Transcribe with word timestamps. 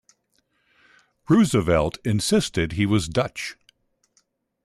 Roosevelt 1.29 1.99
insisted 2.03 2.71
he 2.71 2.87
was 2.87 3.07
Dutch. 3.07 3.55